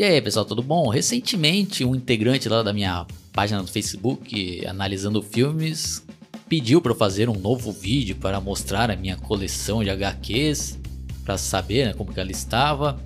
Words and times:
E 0.00 0.02
aí, 0.02 0.18
pessoal, 0.22 0.46
tudo 0.46 0.62
bom? 0.62 0.88
Recentemente, 0.88 1.84
um 1.84 1.94
integrante 1.94 2.48
lá 2.48 2.62
da 2.62 2.72
minha 2.72 3.06
página 3.34 3.60
do 3.60 3.68
Facebook, 3.68 4.66
analisando 4.66 5.20
filmes, 5.20 6.02
pediu 6.48 6.80
para 6.80 6.92
eu 6.92 6.96
fazer 6.96 7.28
um 7.28 7.38
novo 7.38 7.70
vídeo 7.70 8.16
para 8.16 8.40
mostrar 8.40 8.90
a 8.90 8.96
minha 8.96 9.18
coleção 9.18 9.84
de 9.84 9.90
HQs, 9.90 10.78
para 11.22 11.36
saber 11.36 11.84
né, 11.84 11.92
como 11.92 12.14
que 12.14 12.18
ela 12.18 12.30
estava. 12.30 12.98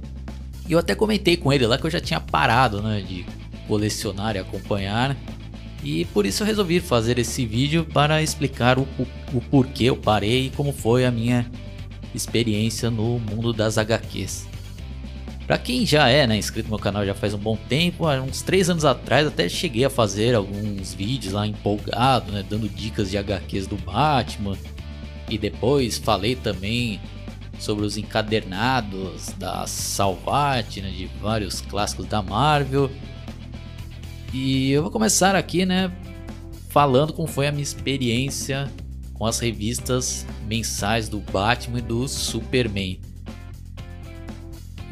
E 0.69 0.73
eu 0.73 0.79
até 0.79 0.95
comentei 0.95 1.37
com 1.37 1.53
ele 1.53 1.67
lá 1.67 1.77
que 1.77 1.85
eu 1.85 1.91
já 1.91 2.01
tinha 2.01 2.21
parado 2.21 2.81
né, 2.81 3.01
de 3.01 3.27
colecionar 3.67 4.37
e 4.37 4.39
acompanhar. 4.39 5.17
E 5.83 6.05
por 6.05 6.25
isso 6.25 6.45
eu 6.45 6.47
resolvi 6.47 6.79
fazer 6.79 7.19
esse 7.19 7.45
vídeo 7.45 7.85
para 7.93 8.23
explicar 8.23 8.79
o, 8.79 8.87
o, 9.35 9.41
porquê 9.51 9.87
eu 9.87 9.97
parei 9.97 10.47
e 10.47 10.51
como 10.51 10.73
foi 10.73 11.05
a 11.05 11.11
minha 11.11 11.51
experiência 12.15 12.89
no 12.89 13.19
mundo 13.19 13.53
das 13.53 13.79
HQs. 13.79 14.54
Para 15.47 15.59
quem 15.59 15.85
já 15.85 16.09
é 16.09 16.27
né, 16.27 16.39
inscrito 16.39 16.69
no 16.69 16.77
meu 16.77 16.83
canal 16.83 17.05
já 17.05 17.15
faz 17.15 17.35
um 17.35 17.39
bom 17.39 17.57
tempo, 17.69 18.07
há 18.07 18.21
uns 18.21 18.41
3 18.41 18.71
anos 18.71 18.85
atrás 18.85 19.27
até 19.27 19.47
cheguei 19.47 19.85
a 19.85 19.91
fazer 19.91 20.35
alguns 20.35 20.95
vídeos 20.95 21.35
lá 21.35 21.47
empolgado, 21.47 22.33
né, 22.33 22.43
dando 22.49 22.67
dicas 22.67 23.11
de 23.11 23.19
HQs 23.19 23.67
do 23.67 23.77
Batman. 23.77 24.57
E 25.29 25.37
depois 25.37 25.99
falei 25.99 26.35
também 26.35 26.99
sobre 27.59 27.85
os 27.85 27.99
encadernados 27.99 29.29
da 29.39 29.67
Salvat, 29.67 30.81
né, 30.81 30.91
de 30.91 31.07
vários 31.21 31.61
clássicos 31.61 32.07
da 32.07 32.23
Marvel. 32.23 32.91
E 34.33 34.71
eu 34.71 34.83
vou 34.83 34.91
começar 34.91 35.37
aqui, 35.37 35.67
né, 35.67 35.93
falando 36.71 37.13
como 37.13 37.29
foi 37.29 37.47
a 37.47 37.53
minha 37.53 37.63
experiência 37.63 38.71
com 39.13 39.27
as 39.27 39.39
revistas 39.39 40.27
mensais 40.47 41.09
do 41.09 41.21
Batman 41.21 41.79
e 41.79 41.83
do 41.83 42.09
Superman. 42.09 42.99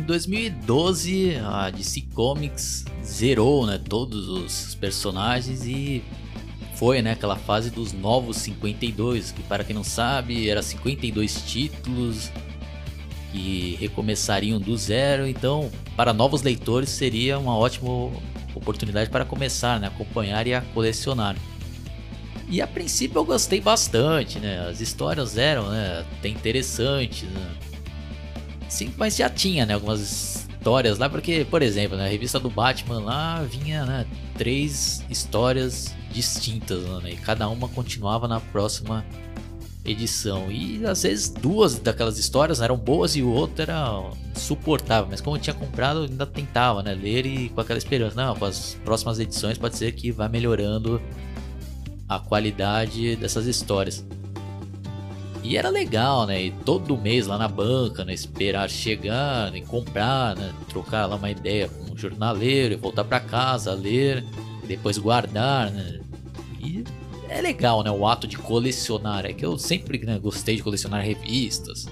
Em 0.03 0.05
2012, 0.05 1.37
a 1.37 1.71
DC 1.71 2.03
Comics 2.13 2.85
zerou 3.05 3.69
né, 3.69 3.79
todos 3.79 4.29
os 4.29 4.75
personagens 4.75 5.65
e 5.65 6.03
foi 6.75 7.01
né, 7.01 7.13
aquela 7.13 7.37
fase 7.37 7.71
dos 7.71 7.93
novos 7.93 8.39
52, 8.39 9.31
que 9.31 9.45
para 9.45 9.63
quem 9.63 9.77
não 9.77 9.85
sabe, 9.85 10.51
era 10.51 10.61
52 10.61 11.43
títulos 11.47 12.33
que 13.31 13.77
recomeçariam 13.79 14.59
do 14.59 14.77
zero, 14.77 15.25
então 15.25 15.71
para 15.97 16.13
novos 16.13 16.43
leitores 16.43 16.89
seria 16.89 17.39
uma 17.39 17.57
ótima 17.57 18.11
oportunidade 18.57 19.09
para 19.09 19.25
começar 19.25 19.79
né, 19.79 19.87
acompanhar 19.87 20.49
e 20.49 20.53
a 20.53 20.63
colecionar. 20.75 21.37
E 22.49 22.61
a 22.61 22.67
princípio 22.67 23.21
eu 23.21 23.25
gostei 23.25 23.61
bastante, 23.61 24.41
né? 24.41 24.67
As 24.69 24.81
histórias 24.81 25.39
eram 25.39 25.71
né, 25.71 26.05
até 26.19 26.29
interessantes, 26.29 27.23
né? 27.23 27.55
Sim, 28.73 28.91
mas 28.97 29.15
já 29.15 29.29
tinha, 29.29 29.67
né, 29.67 29.75
algumas 29.75 30.47
histórias 30.49 30.97
lá, 30.97 31.07
porque, 31.07 31.47
por 31.51 31.61
exemplo, 31.61 31.95
na 31.95 32.07
revista 32.07 32.41
do 32.41 32.49
Batman 32.49 33.01
lá 33.01 33.43
vinha, 33.43 33.85
né, 33.85 34.07
três 34.39 35.05
histórias 35.11 35.95
distintas, 36.11 36.83
né, 37.03 37.13
e 37.13 37.17
cada 37.17 37.47
uma 37.51 37.69
continuava 37.69 38.27
na 38.27 38.41
próxima 38.41 39.05
edição. 39.85 40.51
E 40.51 40.87
às 40.87 41.03
vezes 41.03 41.29
duas 41.29 41.79
daquelas 41.79 42.17
histórias 42.17 42.63
eram 42.63 42.79
boas 42.79 43.15
e 43.15 43.23
o 43.23 43.29
outro 43.29 43.61
era 43.61 44.11
suportável, 44.35 45.07
mas 45.11 45.21
como 45.21 45.37
eu 45.37 45.41
tinha 45.41 45.53
comprado, 45.53 46.05
eu 46.05 46.05
ainda 46.05 46.25
tentava, 46.25 46.83
né, 46.83 46.95
ler 46.95 47.27
e 47.27 47.51
com 47.51 47.61
aquela 47.61 47.79
esperança, 47.79 48.17
não, 48.17 48.35
com 48.35 48.47
as 48.47 48.79
próximas 48.83 49.19
edições 49.21 49.59
pode 49.59 49.77
ser 49.77 49.93
que 49.93 50.11
vá 50.11 50.31
melhorando 50.31 50.99
a 52.09 52.19
qualidade 52.19 53.17
dessas 53.17 53.45
histórias. 53.45 54.03
E 55.43 55.57
era 55.57 55.69
legal, 55.69 56.27
né? 56.27 56.45
E 56.45 56.51
todo 56.51 56.97
mês 56.97 57.27
lá 57.27 57.37
na 57.37 57.49
banca, 57.49 58.05
né? 58.05 58.15
Esperar 58.15 58.71
chegar 58.71 59.49
e 59.49 59.61
né? 59.61 59.67
comprar, 59.67 60.37
né? 60.37 60.53
Trocar 60.69 61.07
lá 61.07 61.17
uma 61.17 61.31
ideia 61.31 61.69
com 61.69 61.93
um 61.93 61.97
jornaleiro 61.97 62.75
e 62.75 62.77
voltar 62.77 63.05
para 63.05 63.19
casa, 63.19 63.75
ler, 63.75 64.25
depois 64.67 64.99
guardar, 64.99 65.71
né? 65.71 66.01
E 66.61 66.85
é 67.29 67.41
legal, 67.41 67.83
né? 67.83 67.91
O 67.91 68.07
ato 68.07 68.29
de 68.29 68.39
colecionar. 68.39 69.27
É 69.27 69.33
que 69.33 69.45
eu 69.45 69.59
sempre 69.59 69.99
né, 70.05 70.17
gostei 70.19 70.57
de 70.57 70.63
colecionar 70.63 71.03
revistas, 71.03 71.87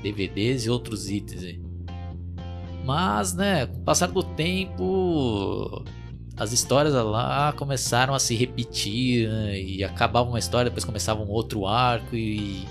DVDs 0.00 0.66
e 0.66 0.70
outros 0.70 1.10
itens. 1.10 1.42
Aí. 1.42 1.60
Mas, 2.84 3.34
né? 3.34 3.66
Com 3.66 3.80
o 3.80 3.84
passar 3.84 4.06
do 4.06 4.22
tempo, 4.22 5.84
as 6.36 6.52
histórias 6.52 6.94
lá 6.94 7.52
começaram 7.54 8.14
a 8.14 8.20
se 8.20 8.36
repetir 8.36 9.28
né? 9.28 9.60
e 9.60 9.82
acabava 9.82 10.28
uma 10.28 10.38
história, 10.38 10.70
depois 10.70 10.84
começava 10.84 11.22
um 11.22 11.28
outro 11.28 11.66
arco 11.66 12.14
e 12.14 12.64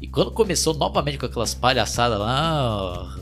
e 0.00 0.08
quando 0.08 0.30
começou 0.30 0.74
novamente 0.74 1.18
com 1.18 1.26
aquelas 1.26 1.54
palhaçadas 1.54 2.18
lá, 2.18 3.18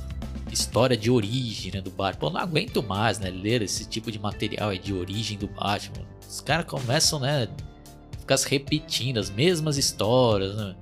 história 0.53 0.97
de 0.97 1.11
origem 1.11 1.73
né, 1.73 1.81
do 1.81 1.91
Batman, 1.91 2.29
eu 2.29 2.33
não 2.35 2.41
aguento 2.41 2.83
mais, 2.83 3.19
né, 3.19 3.31
ler 3.31 3.63
esse 3.63 3.85
tipo 3.85 4.13
de 4.13 4.19
material 4.19 4.75
de 4.77 4.95
origem 4.95 5.37
do 5.37 5.49
Batman. 5.49 6.07
Os 6.27 6.41
caras 6.41 6.67
começam, 6.67 7.19
né, 7.19 7.49
ficar 8.21 8.37
se 8.37 8.49
repetindo 8.49 9.19
as 9.19 9.29
mesmas 9.29 9.77
histórias, 9.77 10.55
né? 10.55 10.77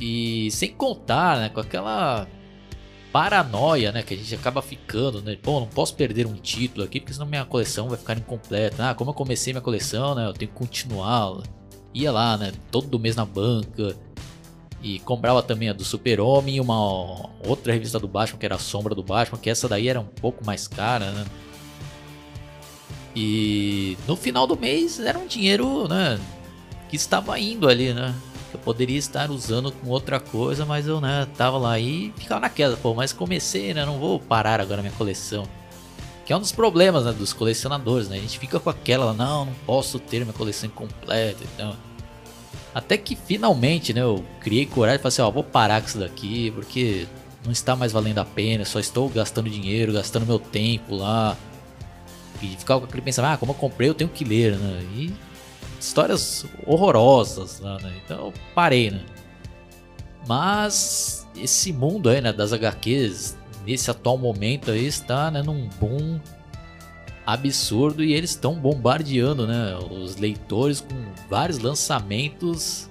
E 0.00 0.50
sem 0.50 0.72
contar, 0.72 1.38
né, 1.38 1.48
com 1.48 1.60
aquela 1.60 2.26
paranoia, 3.12 3.92
né, 3.92 4.02
que 4.02 4.14
a 4.14 4.16
gente 4.16 4.34
acaba 4.34 4.60
ficando, 4.62 5.22
né? 5.22 5.36
Pô, 5.40 5.60
não 5.60 5.66
posso 5.68 5.94
perder 5.94 6.26
um 6.26 6.34
título 6.34 6.84
aqui 6.84 6.98
porque 6.98 7.12
senão 7.12 7.26
minha 7.26 7.44
coleção 7.44 7.88
vai 7.88 7.98
ficar 7.98 8.18
incompleta. 8.18 8.90
Ah, 8.90 8.94
como 8.94 9.10
eu 9.10 9.14
comecei 9.14 9.52
minha 9.52 9.62
coleção, 9.62 10.14
né, 10.14 10.26
eu 10.26 10.32
tenho 10.32 10.50
que 10.50 10.56
continuar. 10.56 11.42
Ia 11.94 12.10
lá, 12.10 12.36
né, 12.36 12.52
todo 12.70 12.98
mês 12.98 13.14
na 13.14 13.24
banca 13.24 13.94
e 14.82 14.98
comprava 15.00 15.42
também 15.42 15.68
a 15.68 15.72
do 15.72 15.84
Super-Homem 15.84 16.56
e 16.56 16.60
uma 16.60 17.30
outra 17.46 17.72
revista 17.72 18.00
do 18.00 18.08
Batman, 18.08 18.38
que 18.38 18.46
era 18.46 18.56
a 18.56 18.58
Sombra 18.58 18.94
do 18.94 19.02
Batman, 19.02 19.38
que 19.38 19.48
essa 19.48 19.68
daí 19.68 19.88
era 19.88 20.00
um 20.00 20.04
pouco 20.04 20.44
mais 20.44 20.66
cara, 20.66 21.10
né? 21.12 21.24
E 23.14 23.96
no 24.08 24.16
final 24.16 24.46
do 24.46 24.58
mês 24.58 24.98
era 24.98 25.18
um 25.18 25.26
dinheiro, 25.26 25.86
né? 25.86 26.18
Que 26.88 26.96
estava 26.96 27.38
indo 27.38 27.68
ali, 27.68 27.94
né? 27.94 28.14
Que 28.50 28.56
eu 28.56 28.60
poderia 28.60 28.98
estar 28.98 29.30
usando 29.30 29.70
com 29.70 29.88
outra 29.88 30.18
coisa, 30.18 30.66
mas 30.66 30.88
eu, 30.88 31.00
né? 31.00 31.28
Tava 31.36 31.58
lá 31.58 31.78
e 31.78 32.12
ficava 32.16 32.40
naquela, 32.40 32.76
pô, 32.76 32.92
mas 32.92 33.12
comecei, 33.12 33.72
né? 33.72 33.86
Não 33.86 33.98
vou 33.98 34.18
parar 34.18 34.60
agora 34.60 34.82
minha 34.82 34.94
coleção. 34.94 35.46
Que 36.24 36.32
é 36.32 36.36
um 36.36 36.40
dos 36.40 36.52
problemas, 36.52 37.04
né? 37.04 37.12
Dos 37.12 37.32
colecionadores, 37.32 38.08
né? 38.08 38.16
A 38.16 38.20
gente 38.20 38.38
fica 38.38 38.58
com 38.58 38.70
aquela, 38.70 39.12
não, 39.12 39.44
não 39.44 39.54
posso 39.66 40.00
ter 40.00 40.20
minha 40.20 40.32
coleção 40.32 40.68
completa, 40.70 41.44
então. 41.54 41.76
Até 42.74 42.96
que 42.96 43.14
finalmente, 43.14 43.92
né, 43.92 44.00
eu 44.00 44.24
criei 44.40 44.64
coragem 44.64 44.98
e 44.98 45.02
falei 45.02 45.08
assim, 45.08 45.22
ó, 45.22 45.30
vou 45.30 45.44
parar 45.44 45.80
com 45.80 45.88
isso 45.88 45.98
daqui, 45.98 46.50
porque 46.52 47.06
não 47.44 47.52
está 47.52 47.76
mais 47.76 47.92
valendo 47.92 48.18
a 48.18 48.24
pena, 48.24 48.64
só 48.64 48.80
estou 48.80 49.08
gastando 49.08 49.50
dinheiro, 49.50 49.92
gastando 49.92 50.26
meu 50.26 50.38
tempo 50.38 50.94
lá. 50.94 51.36
E 52.40 52.56
ficava 52.56 52.80
com 52.80 52.86
aquele 52.86 53.02
pensamento, 53.02 53.34
ah, 53.34 53.36
como 53.36 53.52
eu 53.52 53.56
comprei, 53.56 53.88
eu 53.88 53.94
tenho 53.94 54.10
que 54.10 54.24
ler, 54.24 54.56
né? 54.56 54.82
E 54.94 55.12
histórias 55.78 56.46
horrorosas 56.66 57.60
lá, 57.60 57.78
né? 57.78 57.92
Então 58.04 58.26
eu 58.26 58.32
parei, 58.54 58.90
né? 58.90 59.04
Mas 60.26 61.26
esse 61.36 61.72
mundo 61.72 62.08
aí, 62.08 62.20
né, 62.20 62.32
das 62.32 62.52
HQs, 62.52 63.36
nesse 63.66 63.90
atual 63.90 64.16
momento 64.16 64.70
aí, 64.70 64.86
está 64.86 65.30
né, 65.30 65.42
num 65.42 65.68
boom 65.80 66.20
absurdo 67.26 68.02
e 68.02 68.12
eles 68.12 68.30
estão 68.30 68.54
bombardeando, 68.54 69.46
né, 69.46 69.76
os 69.90 70.16
leitores 70.16 70.80
com 70.80 70.96
vários 71.28 71.58
lançamentos 71.58 72.90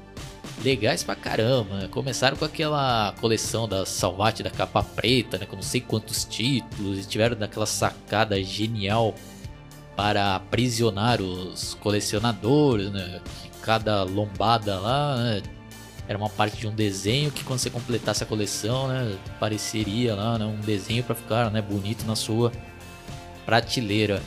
legais 0.63 1.03
pra 1.03 1.15
caramba. 1.15 1.77
Né? 1.77 1.87
Começaram 1.89 2.37
com 2.37 2.45
aquela 2.45 3.13
coleção 3.19 3.67
da 3.67 3.85
Salvate 3.85 4.43
da 4.43 4.49
capa 4.49 4.83
preta, 4.83 5.37
né, 5.37 5.45
com 5.45 5.55
não 5.55 5.63
sei 5.63 5.81
quantos 5.81 6.23
títulos, 6.23 6.99
e 6.99 7.07
tiveram 7.07 7.35
daquela 7.35 7.65
sacada 7.65 8.41
genial 8.41 9.13
para 9.95 10.35
aprisionar 10.35 11.21
os 11.21 11.75
colecionadores, 11.75 12.91
né? 12.91 13.21
Cada 13.61 14.03
lombada 14.03 14.79
lá 14.79 15.17
né, 15.17 15.43
era 16.07 16.17
uma 16.17 16.29
parte 16.29 16.57
de 16.57 16.67
um 16.67 16.73
desenho 16.73 17.29
que 17.29 17.43
quando 17.43 17.59
você 17.59 17.69
completasse 17.69 18.23
a 18.23 18.25
coleção, 18.25 18.87
né, 18.87 19.15
pareceria 19.39 20.15
lá 20.15 20.39
né, 20.39 20.45
um 20.45 20.59
desenho 20.59 21.03
para 21.03 21.13
ficar 21.13 21.51
né, 21.51 21.61
bonito 21.61 22.05
na 22.05 22.15
sua 22.15 22.51
prateleira. 23.45 24.21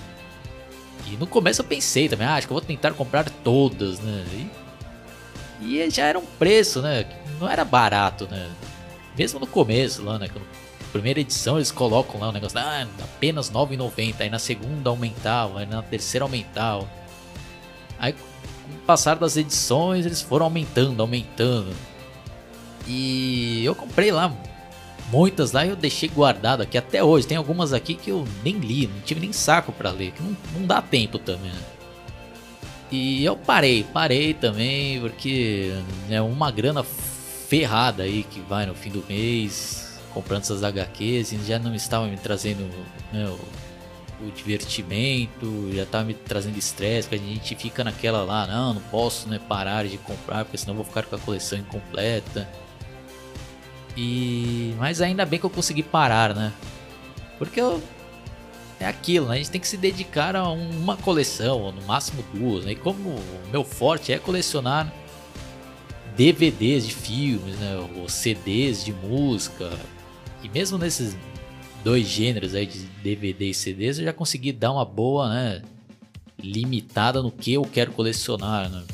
E 1.06 1.16
no 1.16 1.26
começo 1.26 1.60
eu 1.60 1.66
pensei 1.66 2.08
também, 2.08 2.26
ah, 2.26 2.34
acho 2.34 2.46
que 2.46 2.52
eu 2.52 2.58
vou 2.58 2.66
tentar 2.66 2.92
comprar 2.92 3.28
todas, 3.28 4.00
né? 4.00 4.24
E, 5.60 5.80
e 5.80 5.90
já 5.90 6.06
era 6.06 6.18
um 6.18 6.24
preço, 6.24 6.80
né? 6.80 7.06
Não 7.40 7.48
era 7.48 7.64
barato, 7.64 8.26
né? 8.30 8.50
Mesmo 9.16 9.38
no 9.38 9.46
começo 9.46 10.02
lá, 10.02 10.18
né? 10.18 10.28
Primeira 10.92 11.20
edição 11.20 11.56
eles 11.56 11.70
colocam 11.70 12.20
lá 12.20 12.28
o 12.28 12.30
um 12.30 12.32
negócio, 12.32 12.58
ah, 12.58 12.86
apenas 13.02 13.48
R$ 13.48 13.54
9,90. 13.54 14.14
Aí 14.20 14.30
na 14.30 14.38
segunda 14.38 14.90
aumentava, 14.90 15.60
aí 15.60 15.66
na 15.66 15.82
terceira 15.82 16.24
aumentava. 16.24 16.88
Aí 17.98 18.12
com 18.12 18.74
o 18.74 18.78
passar 18.86 19.16
das 19.16 19.36
edições 19.36 20.06
eles 20.06 20.22
foram 20.22 20.46
aumentando, 20.46 21.00
aumentando. 21.00 21.74
E 22.86 23.64
eu 23.64 23.74
comprei 23.74 24.10
lá 24.10 24.32
Muitas 25.14 25.52
lá 25.52 25.64
eu 25.64 25.76
deixei 25.76 26.08
guardado 26.08 26.62
aqui 26.62 26.76
até 26.76 27.04
hoje. 27.04 27.24
Tem 27.24 27.36
algumas 27.36 27.72
aqui 27.72 27.94
que 27.94 28.10
eu 28.10 28.26
nem 28.42 28.58
li, 28.58 28.88
não 28.88 29.00
tive 29.02 29.20
nem 29.20 29.32
saco 29.32 29.70
para 29.70 29.92
ler, 29.92 30.10
que 30.10 30.20
não, 30.20 30.36
não 30.52 30.66
dá 30.66 30.82
tempo 30.82 31.20
também. 31.20 31.52
Né? 31.52 31.62
E 32.90 33.24
eu 33.24 33.36
parei, 33.36 33.84
parei 33.84 34.34
também, 34.34 35.00
porque 35.00 35.72
é 36.10 36.20
uma 36.20 36.50
grana 36.50 36.82
ferrada 36.82 38.02
aí 38.02 38.24
que 38.24 38.40
vai 38.40 38.66
no 38.66 38.74
fim 38.74 38.90
do 38.90 39.04
mês 39.08 40.00
comprando 40.12 40.42
essas 40.42 40.64
HQs 40.64 41.32
e 41.32 41.38
já 41.44 41.60
não 41.60 41.74
estava 41.74 42.06
me 42.08 42.16
trazendo 42.16 42.68
né, 43.12 43.28
o, 43.28 44.26
o, 44.26 44.30
divertimento, 44.32 45.70
já 45.72 45.84
estava 45.84 46.04
me 46.04 46.14
trazendo 46.14 46.58
estresse, 46.58 47.08
porque 47.08 47.24
a 47.24 47.28
gente 47.28 47.54
fica 47.54 47.84
naquela 47.84 48.24
lá, 48.24 48.46
não, 48.48 48.74
não 48.74 48.82
posso 48.82 49.28
né, 49.28 49.40
parar 49.48 49.86
de 49.86 49.96
comprar, 49.98 50.44
porque 50.44 50.58
senão 50.58 50.74
vou 50.74 50.84
ficar 50.84 51.04
com 51.04 51.14
a 51.14 51.18
coleção 51.20 51.58
incompleta. 51.58 52.48
E 53.96 54.74
mas 54.78 55.00
ainda 55.00 55.24
bem 55.24 55.38
que 55.38 55.46
eu 55.46 55.50
consegui 55.50 55.82
parar, 55.82 56.34
né? 56.34 56.52
Porque 57.38 57.60
eu 57.60 57.82
é 58.80 58.86
aquilo, 58.86 59.28
né? 59.28 59.34
A 59.34 59.36
gente 59.36 59.50
tem 59.50 59.60
que 59.60 59.68
se 59.68 59.76
dedicar 59.76 60.36
a 60.36 60.50
uma 60.50 60.96
coleção, 60.96 61.60
ou 61.60 61.72
no 61.72 61.82
máximo 61.82 62.24
duas, 62.32 62.64
né? 62.64 62.72
E 62.72 62.76
como 62.76 63.10
o 63.10 63.48
meu 63.50 63.64
forte 63.64 64.12
é 64.12 64.18
colecionar 64.18 64.92
DVDs 66.16 66.86
de 66.86 66.94
filmes, 66.94 67.56
né? 67.56 67.76
Ou 67.96 68.08
CDs 68.08 68.84
de 68.84 68.92
música. 68.92 69.70
E 70.42 70.48
mesmo 70.48 70.76
nesses 70.76 71.16
dois 71.82 72.06
gêneros 72.06 72.54
aí 72.54 72.66
de 72.66 72.80
DVD 73.02 73.50
e 73.50 73.54
CDs, 73.54 73.98
eu 73.98 74.04
já 74.04 74.12
consegui 74.12 74.52
dar 74.52 74.72
uma 74.72 74.84
boa, 74.84 75.28
né? 75.28 75.62
Limitada 76.38 77.22
no 77.22 77.30
que 77.30 77.54
eu 77.54 77.62
quero 77.62 77.92
colecionar, 77.92 78.68
né? 78.68 78.84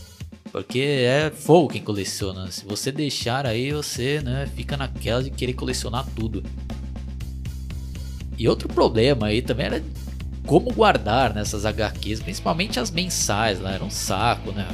Porque 0.52 0.80
é 0.80 1.30
fogo 1.30 1.68
quem 1.68 1.82
coleciona. 1.82 2.50
Se 2.50 2.64
você 2.64 2.90
deixar 2.90 3.46
aí, 3.46 3.72
você 3.72 4.20
né, 4.20 4.48
fica 4.54 4.76
naquela 4.76 5.22
de 5.22 5.30
querer 5.30 5.52
colecionar 5.52 6.04
tudo. 6.16 6.42
E 8.36 8.48
outro 8.48 8.68
problema 8.68 9.26
aí 9.26 9.42
também 9.42 9.66
era 9.66 9.84
como 10.46 10.72
guardar 10.72 11.32
nessas 11.34 11.64
HQs, 11.64 12.20
principalmente 12.20 12.80
as 12.80 12.90
mensais, 12.90 13.60
lá 13.60 13.72
era 13.72 13.84
um 13.84 13.90
saco, 13.90 14.50
né? 14.50 14.66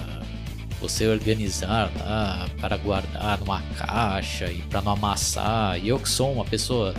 Você 0.80 1.06
organizar 1.06 1.90
lá 1.98 2.48
para 2.60 2.76
guardar 2.76 3.38
numa 3.40 3.60
caixa 3.76 4.50
e 4.50 4.62
para 4.62 4.80
não 4.80 4.92
amassar. 4.92 5.78
E 5.78 5.88
eu 5.88 5.98
que 5.98 6.08
sou 6.08 6.32
uma 6.32 6.44
pessoa 6.44 6.94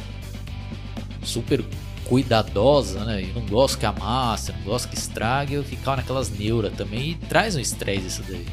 super 1.24 1.64
cuidadosa, 2.06 3.04
né? 3.06 3.24
E 3.24 3.28
não 3.28 3.46
gosto 3.46 3.78
que 3.78 3.86
amasse, 3.86 4.52
não 4.52 4.62
gosto 4.62 4.90
que 4.90 4.96
estrague, 4.96 5.56
eu 5.56 5.64
ficava 5.64 5.98
naquelas 5.98 6.30
neuras 6.30 6.74
também 6.74 7.12
e 7.12 7.16
traz 7.16 7.56
um 7.56 7.60
estresse 7.60 8.08
isso 8.08 8.24
daí. 8.28 8.46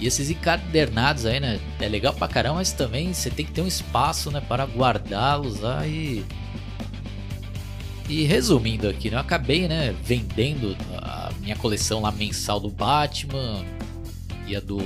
E 0.00 0.06
esses 0.06 0.30
encadernados 0.30 1.26
aí, 1.26 1.38
né? 1.38 1.60
É 1.78 1.86
legal 1.86 2.14
pra 2.14 2.26
caramba, 2.26 2.56
mas 2.56 2.72
também 2.72 3.12
você 3.12 3.28
tem 3.28 3.44
que 3.44 3.52
ter 3.52 3.60
um 3.60 3.66
espaço, 3.66 4.30
né? 4.30 4.40
Para 4.40 4.64
guardá-los 4.64 5.62
aí. 5.62 6.24
E 8.08 8.24
resumindo 8.24 8.88
aqui, 8.88 9.10
né? 9.10 9.16
Eu 9.16 9.20
acabei, 9.20 9.68
né? 9.68 9.94
Vendendo 10.02 10.74
a 10.96 11.30
minha 11.40 11.54
coleção 11.54 12.00
lá 12.00 12.10
mensal 12.10 12.58
do 12.58 12.70
Batman 12.70 13.62
e 14.46 14.56
a 14.56 14.60
do 14.60 14.78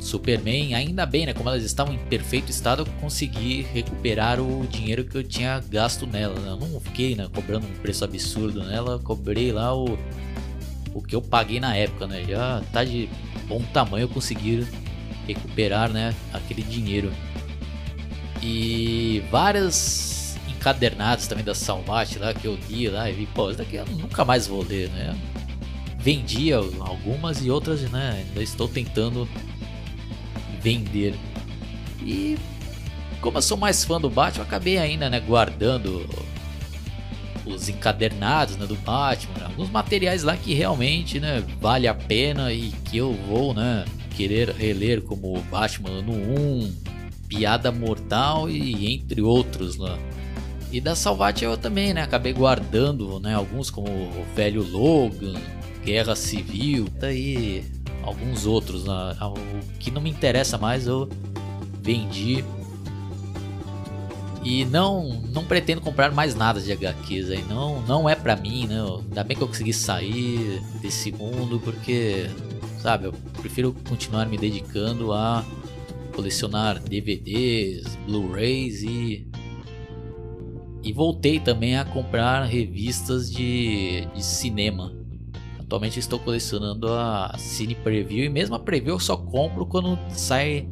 Superman. 0.00 0.74
Ainda 0.74 1.04
bem, 1.04 1.26
né? 1.26 1.34
Como 1.34 1.50
elas 1.50 1.62
estavam 1.62 1.92
em 1.92 1.98
perfeito 1.98 2.50
estado, 2.50 2.80
eu 2.80 2.86
consegui 2.98 3.66
recuperar 3.74 4.40
o 4.40 4.66
dinheiro 4.66 5.04
que 5.04 5.18
eu 5.18 5.22
tinha 5.22 5.62
gasto 5.68 6.06
nela. 6.06 6.40
Né? 6.40 6.48
Eu 6.48 6.56
não 6.56 6.80
fiquei, 6.80 7.14
né? 7.14 7.28
Cobrando 7.32 7.66
um 7.66 7.74
preço 7.82 8.04
absurdo 8.04 8.64
nela. 8.64 8.98
Cobrei 9.00 9.52
lá 9.52 9.76
o 9.76 9.98
o 10.96 11.02
que 11.02 11.14
eu 11.14 11.20
paguei 11.20 11.60
na 11.60 11.76
época, 11.76 12.06
né? 12.06 12.24
Já 12.26 12.62
tá 12.72 12.82
de 12.82 13.06
bom 13.48 13.62
tamanho 13.72 14.08
conseguir 14.08 14.66
recuperar, 15.26 15.90
né, 15.90 16.14
aquele 16.32 16.62
dinheiro. 16.62 17.12
E 18.42 19.24
várias 19.30 20.36
encadernadas 20.48 21.26
também 21.26 21.44
da 21.44 21.54
Salvat 21.54 22.18
lá 22.18 22.34
que 22.34 22.46
eu 22.46 22.58
li 22.68 22.88
lá 22.88 23.10
e 23.10 23.12
vi, 23.12 23.26
pô, 23.26 23.50
isso 23.50 23.58
daqui 23.58 23.76
eu 23.76 23.86
nunca 23.86 24.24
mais 24.24 24.46
vou 24.46 24.62
ler, 24.62 24.88
né? 24.90 25.16
Vendi 25.98 26.52
algumas 26.52 27.44
e 27.44 27.50
outras, 27.50 27.80
né, 27.90 28.24
ainda 28.26 28.42
estou 28.42 28.68
tentando 28.68 29.28
vender. 30.60 31.14
E 32.00 32.38
como 33.20 33.38
eu 33.38 33.42
sou 33.42 33.56
mais 33.56 33.84
fã 33.84 34.00
do 34.00 34.08
Batman, 34.08 34.42
eu 34.42 34.46
acabei 34.46 34.78
ainda, 34.78 35.10
né, 35.10 35.18
guardando 35.18 36.08
os 37.46 37.68
encadernados 37.68 38.56
né, 38.56 38.66
do 38.66 38.74
Batman, 38.76 39.38
né, 39.38 39.46
alguns 39.46 39.70
materiais 39.70 40.22
lá 40.22 40.36
que 40.36 40.52
realmente 40.52 41.20
né, 41.20 41.44
vale 41.60 41.86
a 41.86 41.94
pena 41.94 42.52
e 42.52 42.72
que 42.84 42.96
eu 42.96 43.12
vou 43.28 43.54
né, 43.54 43.84
querer 44.16 44.50
reler 44.50 45.02
como 45.02 45.40
Batman 45.50 46.02
no 46.02 46.12
1, 46.12 46.74
Piada 47.28 47.70
Mortal 47.70 48.48
e 48.50 48.92
entre 48.92 49.20
outros 49.20 49.76
lá. 49.76 49.98
E 50.72 50.80
da 50.80 50.94
Salvat 50.94 51.42
eu 51.42 51.56
também, 51.56 51.94
né? 51.94 52.02
Acabei 52.02 52.32
guardando, 52.32 53.20
né? 53.20 53.34
Alguns 53.34 53.70
como 53.70 53.88
o 53.88 54.26
Velho 54.34 54.62
Logan, 54.68 55.34
Guerra 55.84 56.16
Civil, 56.16 56.88
e 57.04 57.64
alguns 58.02 58.46
outros. 58.46 58.84
Né? 58.84 59.16
O 59.22 59.78
que 59.78 59.90
não 59.90 60.00
me 60.00 60.10
interessa 60.10 60.58
mais 60.58 60.86
eu 60.86 61.08
vendi 61.82 62.44
e 64.46 64.64
não 64.64 65.08
não 65.32 65.44
pretendo 65.44 65.80
comprar 65.80 66.12
mais 66.12 66.36
nada 66.36 66.60
de 66.60 66.70
HQs 66.70 67.30
aí. 67.30 67.44
Não, 67.48 67.82
não 67.82 68.08
é 68.08 68.14
pra 68.14 68.36
mim, 68.36 68.68
né? 68.68 68.80
Ainda 68.80 69.24
bem 69.24 69.36
que 69.36 69.42
eu 69.42 69.48
consegui 69.48 69.72
sair 69.72 70.62
desse 70.80 71.10
mundo, 71.10 71.58
porque, 71.58 72.30
sabe, 72.78 73.06
eu 73.06 73.12
prefiro 73.40 73.74
continuar 73.88 74.26
me 74.26 74.38
dedicando 74.38 75.12
a 75.12 75.44
colecionar 76.14 76.78
DVDs, 76.78 77.98
Blu-rays 78.06 78.84
e. 78.84 79.26
E 80.84 80.92
voltei 80.92 81.40
também 81.40 81.76
a 81.76 81.84
comprar 81.84 82.44
revistas 82.44 83.28
de, 83.28 84.06
de 84.14 84.24
cinema. 84.24 84.94
Atualmente 85.58 85.98
estou 85.98 86.20
colecionando 86.20 86.86
a 86.92 87.34
Cine 87.36 87.74
Preview 87.74 88.24
e 88.24 88.28
mesmo 88.28 88.54
a 88.54 88.60
Preview 88.60 88.94
eu 88.94 89.00
só 89.00 89.16
compro 89.16 89.66
quando 89.66 89.98
sai 90.10 90.68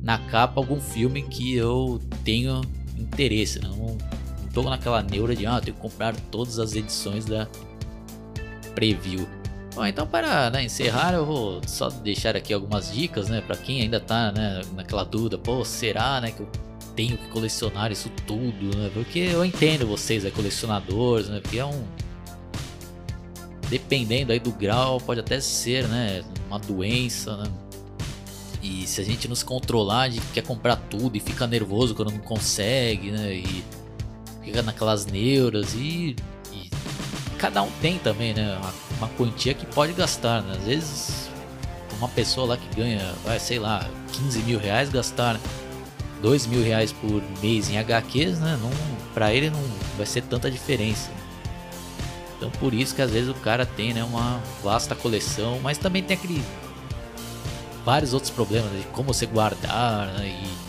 na 0.00 0.18
capa 0.18 0.60
algum 0.60 0.80
filme 0.80 1.22
que 1.22 1.54
eu 1.54 2.00
tenho 2.24 2.60
interesse, 3.02 3.60
né? 3.60 3.68
não, 3.68 3.86
não 3.86 4.48
tô 4.52 4.62
naquela 4.62 5.02
neura 5.02 5.34
de 5.34 5.46
ah, 5.46 5.60
tenho 5.60 5.74
que 5.76 5.82
comprar 5.82 6.14
todas 6.30 6.58
as 6.58 6.74
edições 6.74 7.24
da 7.24 7.46
preview. 8.74 9.26
Bom, 9.74 9.86
então 9.86 10.06
para 10.06 10.50
né, 10.50 10.64
encerrar, 10.64 11.14
eu 11.14 11.24
vou 11.24 11.60
só 11.66 11.88
deixar 11.88 12.36
aqui 12.36 12.52
algumas 12.52 12.92
dicas, 12.92 13.28
né, 13.28 13.40
para 13.40 13.56
quem 13.56 13.80
ainda 13.80 13.98
tá 13.98 14.30
né, 14.32 14.60
naquela 14.74 15.04
dúvida, 15.04 15.38
pô, 15.38 15.64
será, 15.64 16.20
né, 16.20 16.30
que 16.30 16.40
eu 16.40 16.48
tenho 16.94 17.16
que 17.16 17.26
colecionar 17.28 17.90
isso 17.90 18.10
tudo, 18.26 18.76
né? 18.76 18.90
Porque 18.92 19.18
eu 19.18 19.44
entendo 19.44 19.86
vocês, 19.86 20.24
é 20.24 20.30
colecionadores, 20.30 21.28
né? 21.28 21.40
Porque 21.40 21.58
é 21.58 21.64
um 21.64 21.84
dependendo 23.70 24.32
aí 24.32 24.38
do 24.38 24.52
grau, 24.52 25.00
pode 25.00 25.20
até 25.20 25.40
ser, 25.40 25.88
né, 25.88 26.22
uma 26.46 26.58
doença, 26.58 27.36
né? 27.38 27.50
E 28.62 28.86
se 28.86 29.00
a 29.00 29.04
gente 29.04 29.26
não 29.26 29.34
se 29.34 29.44
controlar, 29.44 30.02
a 30.02 30.08
gente 30.08 30.24
quer 30.32 30.42
comprar 30.42 30.76
tudo 30.76 31.16
e 31.16 31.20
fica 31.20 31.46
nervoso 31.46 31.94
quando 31.94 32.12
não 32.12 32.18
consegue, 32.18 33.10
né? 33.10 33.34
E 33.34 33.64
fica 34.44 34.62
naquelas 34.62 35.04
neuras 35.04 35.74
e, 35.74 36.14
e 36.52 36.70
cada 37.38 37.60
um 37.62 37.70
tem 37.80 37.98
também, 37.98 38.32
né? 38.32 38.56
Uma, 38.56 38.74
uma, 38.98 39.08
quantia 39.16 39.52
que 39.52 39.66
pode 39.66 39.92
gastar, 39.92 40.42
né? 40.42 40.56
Às 40.56 40.64
vezes 40.64 41.28
uma 41.98 42.08
pessoa 42.08 42.46
lá 42.46 42.56
que 42.56 42.76
ganha, 42.76 43.14
vai, 43.24 43.38
sei 43.40 43.58
lá, 43.58 43.88
15 44.12 44.40
mil 44.40 44.58
reais 44.58 44.88
gastar 44.90 45.40
2 46.20 46.46
mil 46.46 46.62
reais 46.62 46.92
por 46.92 47.20
mês 47.42 47.68
em 47.68 47.78
HQs, 47.78 48.38
né? 48.38 48.56
Não, 48.62 48.70
pra 49.12 49.34
ele 49.34 49.50
não 49.50 49.62
vai 49.96 50.06
ser 50.06 50.22
tanta 50.22 50.48
diferença. 50.48 51.10
Então 52.36 52.50
por 52.60 52.72
isso 52.72 52.94
que 52.94 53.02
às 53.02 53.10
vezes 53.10 53.28
o 53.28 53.34
cara 53.34 53.66
tem 53.66 53.92
né, 53.92 54.04
uma 54.04 54.40
vasta 54.62 54.94
coleção, 54.94 55.60
mas 55.62 55.78
também 55.78 56.02
tem 56.02 56.16
aquele 56.16 56.42
vários 57.84 58.14
outros 58.14 58.30
problemas 58.30 58.70
né, 58.70 58.80
de 58.80 58.86
como 58.88 59.12
você 59.12 59.26
guardar 59.26 60.06
né, 60.14 60.28
e 60.28 60.62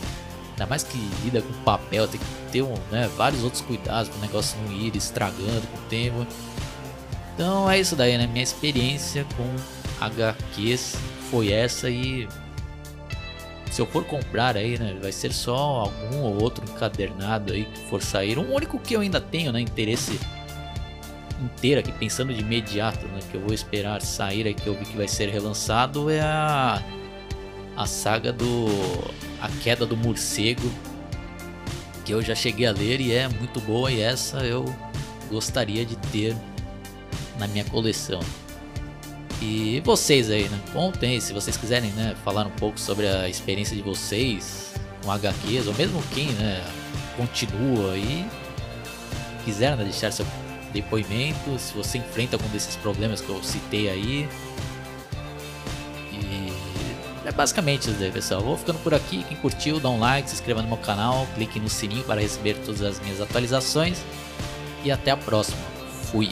ainda 0.51 0.65
mais 0.67 0.83
que 0.83 0.97
lida 1.23 1.41
com 1.41 1.53
papel, 1.63 2.07
tem 2.07 2.19
que 2.19 2.51
ter 2.51 2.61
um, 2.61 2.75
né, 2.91 3.09
vários 3.15 3.43
outros 3.43 3.61
cuidados 3.61 4.09
para 4.09 4.17
o 4.17 4.21
negócio 4.21 4.57
não 4.63 4.71
ir 4.71 4.95
estragando 4.95 5.67
com 5.67 5.77
o 5.77 5.81
tempo. 5.89 6.27
Então 7.33 7.69
é 7.69 7.79
isso 7.79 7.95
daí, 7.95 8.15
né? 8.15 8.27
Minha 8.27 8.43
experiência 8.43 9.25
com 9.35 9.55
HQs 10.05 10.95
foi 11.31 11.51
essa 11.51 11.89
e 11.89 12.27
se 13.71 13.81
eu 13.81 13.87
for 13.87 14.05
comprar 14.05 14.55
aí, 14.55 14.77
né, 14.77 14.95
vai 15.01 15.11
ser 15.11 15.33
só 15.33 15.55
algum 15.55 16.21
ou 16.21 16.43
outro 16.43 16.63
encadernado 16.63 17.53
aí 17.53 17.65
que 17.65 17.79
for 17.89 18.01
sair. 18.03 18.37
Um 18.37 18.53
único 18.53 18.77
que 18.77 18.95
eu 18.95 19.01
ainda 19.01 19.19
tenho, 19.19 19.51
né, 19.51 19.59
interesse 19.59 20.19
inteiro 21.41 21.79
aqui 21.79 21.91
pensando 21.91 22.31
de 22.31 22.41
imediato, 22.41 23.07
né, 23.07 23.19
que 23.31 23.35
eu 23.35 23.41
vou 23.41 23.53
esperar 23.53 23.99
sair 24.03 24.45
aí 24.45 24.53
que 24.53 24.67
eu 24.67 24.75
vi 24.75 24.85
que 24.85 24.95
vai 24.95 25.07
ser 25.07 25.27
relançado 25.29 26.09
é 26.09 26.21
a 26.21 26.83
a 27.75 27.85
saga 27.85 28.31
do 28.31 28.67
A 29.41 29.49
Queda 29.61 29.85
do 29.85 29.97
Morcego, 29.97 30.71
que 32.05 32.13
eu 32.13 32.21
já 32.21 32.35
cheguei 32.35 32.65
a 32.65 32.71
ler 32.71 32.99
e 33.01 33.13
é 33.13 33.27
muito 33.27 33.59
boa 33.61 33.91
e 33.91 34.01
essa 34.01 34.39
eu 34.39 34.65
gostaria 35.29 35.85
de 35.85 35.95
ter 35.95 36.35
na 37.39 37.47
minha 37.47 37.65
coleção. 37.65 38.19
E 39.41 39.81
vocês 39.83 40.29
aí, 40.29 40.47
né? 40.47 40.59
Contem 40.71 41.19
se 41.19 41.33
vocês 41.33 41.57
quiserem, 41.57 41.91
né, 41.91 42.15
falar 42.23 42.45
um 42.45 42.51
pouco 42.51 42.79
sobre 42.79 43.07
a 43.07 43.27
experiência 43.27 43.75
de 43.75 43.81
vocês 43.81 44.73
com 45.03 45.11
HQs, 45.11 45.67
ou 45.67 45.73
mesmo 45.73 46.01
quem, 46.13 46.27
né, 46.33 46.63
continua 47.17 47.97
e 47.97 48.25
quiser 49.43 49.75
né, 49.75 49.83
deixar 49.83 50.11
seu 50.11 50.25
depoimento, 50.71 51.59
se 51.59 51.73
você 51.73 51.97
enfrenta 51.97 52.35
algum 52.35 52.47
desses 52.49 52.75
problemas 52.77 53.21
que 53.21 53.29
eu 53.29 53.43
citei 53.43 53.89
aí, 53.89 54.29
basicamente 57.35 57.89
isso 57.89 57.99
daí, 57.99 58.11
pessoal. 58.11 58.41
Eu 58.41 58.47
vou 58.47 58.57
ficando 58.57 58.79
por 58.79 58.93
aqui. 58.93 59.23
Quem 59.23 59.37
curtiu, 59.37 59.79
dá 59.79 59.89
um 59.89 59.99
like, 59.99 60.29
se 60.29 60.35
inscreva 60.35 60.61
no 60.61 60.67
meu 60.67 60.77
canal, 60.77 61.27
clique 61.35 61.59
no 61.59 61.69
sininho 61.69 62.03
para 62.03 62.21
receber 62.21 62.55
todas 62.65 62.81
as 62.81 62.99
minhas 62.99 63.19
atualizações. 63.21 63.99
E 64.83 64.91
até 64.91 65.11
a 65.11 65.17
próxima. 65.17 65.61
Fui. 66.11 66.29